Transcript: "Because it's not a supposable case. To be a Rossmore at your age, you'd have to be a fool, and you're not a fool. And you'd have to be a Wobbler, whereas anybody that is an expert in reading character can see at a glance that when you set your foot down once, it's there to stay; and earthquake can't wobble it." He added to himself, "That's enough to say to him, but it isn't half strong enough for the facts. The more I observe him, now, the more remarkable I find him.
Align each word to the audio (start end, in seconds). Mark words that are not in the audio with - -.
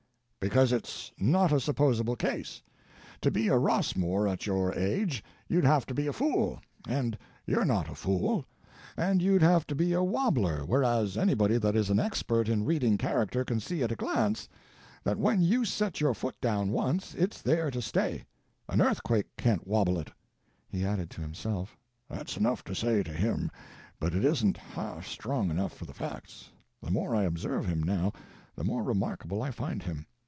"Because 0.43 0.71
it's 0.71 1.11
not 1.19 1.51
a 1.51 1.59
supposable 1.59 2.15
case. 2.15 2.63
To 3.21 3.29
be 3.29 3.47
a 3.47 3.57
Rossmore 3.59 4.27
at 4.27 4.47
your 4.47 4.73
age, 4.73 5.23
you'd 5.47 5.65
have 5.65 5.85
to 5.85 5.93
be 5.93 6.07
a 6.07 6.13
fool, 6.13 6.59
and 6.87 7.15
you're 7.45 7.63
not 7.63 7.91
a 7.91 7.93
fool. 7.93 8.43
And 8.97 9.21
you'd 9.21 9.43
have 9.43 9.67
to 9.67 9.75
be 9.75 9.93
a 9.93 10.01
Wobbler, 10.01 10.63
whereas 10.65 11.15
anybody 11.15 11.59
that 11.59 11.75
is 11.75 11.91
an 11.91 11.99
expert 11.99 12.49
in 12.49 12.65
reading 12.65 12.97
character 12.97 13.45
can 13.45 13.59
see 13.59 13.83
at 13.83 13.91
a 13.91 13.95
glance 13.95 14.49
that 15.03 15.19
when 15.19 15.41
you 15.43 15.63
set 15.63 16.01
your 16.01 16.15
foot 16.15 16.41
down 16.41 16.71
once, 16.71 17.13
it's 17.13 17.39
there 17.39 17.69
to 17.69 17.79
stay; 17.79 18.23
and 18.67 18.81
earthquake 18.81 19.27
can't 19.37 19.67
wobble 19.67 19.99
it." 19.99 20.09
He 20.69 20.83
added 20.83 21.11
to 21.11 21.21
himself, 21.21 21.77
"That's 22.09 22.35
enough 22.35 22.63
to 22.63 22.73
say 22.73 23.03
to 23.03 23.13
him, 23.13 23.51
but 23.99 24.15
it 24.15 24.25
isn't 24.25 24.57
half 24.57 25.05
strong 25.05 25.51
enough 25.51 25.73
for 25.77 25.85
the 25.85 25.93
facts. 25.93 26.49
The 26.81 26.89
more 26.89 27.15
I 27.15 27.25
observe 27.25 27.67
him, 27.67 27.83
now, 27.83 28.11
the 28.55 28.63
more 28.63 28.81
remarkable 28.81 29.43
I 29.43 29.51
find 29.51 29.83
him. 29.83 30.07